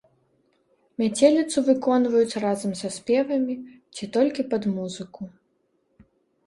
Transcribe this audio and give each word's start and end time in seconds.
Мяцеліцу 1.01 1.57
выконваюць 1.67 2.39
разам 2.47 2.71
са 2.81 2.89
спевамі 2.97 3.55
ці 3.95 4.03
толькі 4.19 4.49
пад 4.57 4.63
музыку. 4.81 5.31